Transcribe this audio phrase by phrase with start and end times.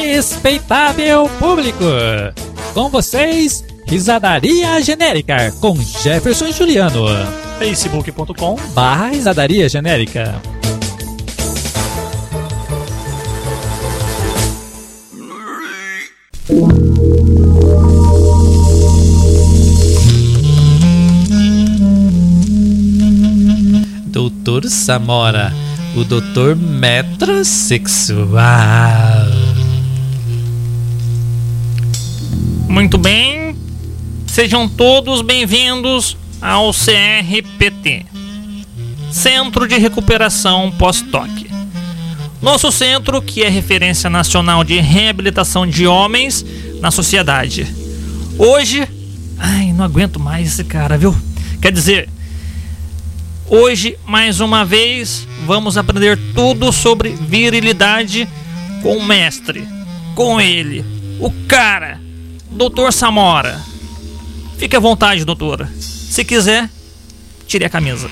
[0.00, 1.84] respeitável público.
[2.74, 7.06] Com vocês, Risadaria Genérica com Jefferson e Juliano.
[7.58, 10.40] facebook.com Barra Risadaria Genérica.
[24.06, 25.52] Doutor Samora,
[25.96, 29.29] o doutor metrosexual.
[32.70, 33.56] Muito bem,
[34.28, 38.06] sejam todos bem-vindos ao CRPT
[39.10, 41.50] Centro de Recuperação Pós-Toque.
[42.40, 46.46] Nosso centro, que é referência nacional de reabilitação de homens
[46.80, 47.66] na sociedade.
[48.38, 48.88] Hoje,
[49.36, 51.12] ai, não aguento mais esse cara, viu?
[51.60, 52.08] Quer dizer,
[53.48, 58.28] hoje, mais uma vez, vamos aprender tudo sobre virilidade
[58.80, 59.66] com o mestre,
[60.14, 60.84] com ele,
[61.18, 62.00] o cara,
[62.50, 63.60] Doutor Samora.
[64.58, 65.68] Fique à vontade, doutora.
[65.78, 66.68] Se quiser,
[67.46, 68.10] tire a camisa.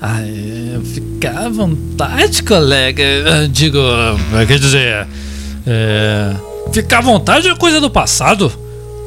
[0.00, 3.02] Ah, é, ficar à vontade, colega.
[3.02, 3.78] Eu Digo,
[4.40, 5.06] é, quer dizer,
[5.66, 6.34] é,
[6.72, 8.52] ficar à vontade é coisa do passado.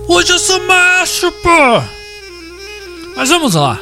[0.08, 1.83] Hoje eu sou macho, pô.
[3.16, 3.80] Mas vamos lá.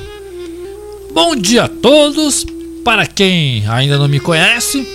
[1.13, 2.45] Bom dia a todos.
[2.83, 4.87] Para quem ainda não me conhece,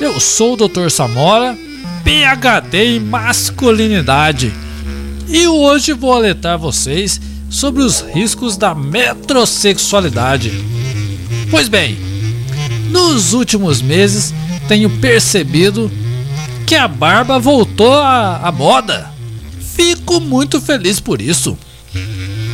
[0.00, 0.88] eu sou o Dr.
[0.88, 1.58] Samora,
[2.04, 4.52] PhD em masculinidade.
[5.32, 10.52] E hoje vou alertar vocês sobre os riscos da metrosexualidade.
[11.50, 11.96] Pois bem,
[12.90, 14.34] nos últimos meses
[14.68, 15.90] tenho percebido
[16.66, 19.10] que a barba voltou à, à moda.
[19.74, 21.56] Fico muito feliz por isso,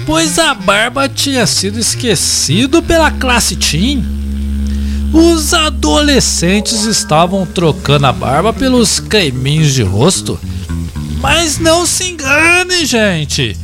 [0.07, 4.05] pois a barba tinha sido esquecido pela classe teen.
[5.13, 10.39] Os adolescentes estavam trocando a barba pelos creminhos de rosto.
[11.21, 13.57] Mas não se engane, gente.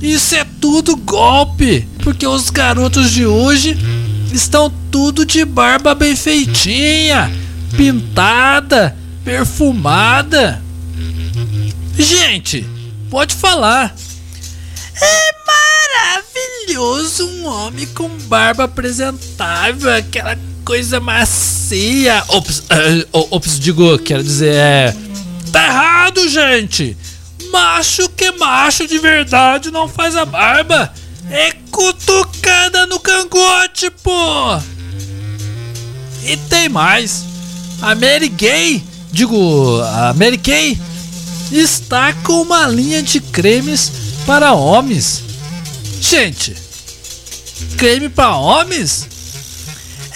[0.00, 3.76] Isso é tudo golpe, porque os garotos de hoje
[4.32, 7.32] estão tudo de barba bem feitinha,
[7.76, 10.62] pintada, perfumada.
[11.98, 12.66] Gente,
[13.10, 13.94] pode falar.
[15.00, 15.34] É
[16.76, 22.22] maravilhoso um homem com barba apresentável, aquela coisa macia.
[22.28, 24.96] Ops, eh, ops digo, quero dizer, é.
[25.52, 25.85] Tá errado,
[26.28, 26.96] gente!
[27.50, 30.92] Macho que macho de verdade não faz a barba.
[31.30, 34.58] É cutucada no cangote, pô!
[36.24, 37.24] E tem mais.
[37.80, 38.82] A Mary Gay,
[39.12, 40.78] digo, a Mary Kay
[41.52, 43.92] está com uma linha de cremes
[44.24, 45.22] para homens.
[46.00, 46.56] Gente,
[47.76, 49.06] creme para homens?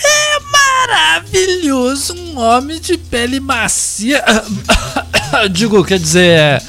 [0.03, 4.25] É maravilhoso um homem de pele macia.
[5.51, 6.63] Digo, quer dizer, é...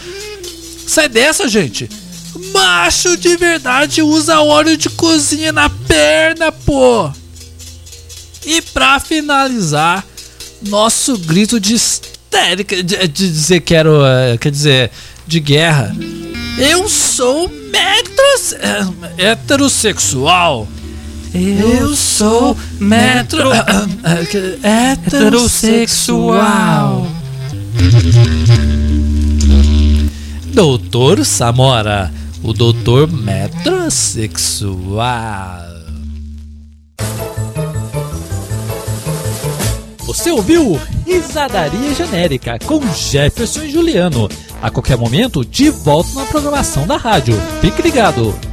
[0.88, 1.90] sai dessa, gente.
[2.54, 7.12] Macho de verdade usa óleo de cozinha na perna, pô.
[8.46, 10.06] E pra finalizar,
[10.62, 13.90] nosso grito de histérica de, de dizer que era,
[14.32, 14.92] é, quer dizer,
[15.28, 15.96] de guerra.
[16.58, 20.68] Eu sou metros, é, heterossexual.
[21.34, 23.52] Eu sou metro
[24.64, 27.08] heterossexual.
[30.53, 35.72] Doutor Samora, o doutor metrosexual.
[40.00, 44.30] Você ouviu Risadaria Genérica com Jefferson e Juliano.
[44.62, 47.36] A qualquer momento, de volta na programação da rádio.
[47.62, 48.50] Fique ligado.